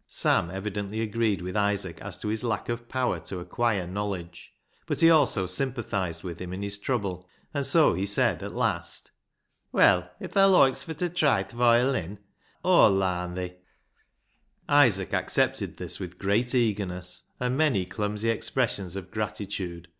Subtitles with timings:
[0.08, 4.52] "Sam evidently agreed with Isaac as to his lack of power to acquire knowledge,
[4.86, 9.12] but he also sympathised with him in his trouble, and so he said at last
[9.72, 12.18] —"Well, if thaa loikes fur t' try th' voiolin,
[12.64, 13.54] Aw'll larn thi."
[14.68, 19.86] Isaac accepted this with great eagerness and many clumsy expressions of gratitude.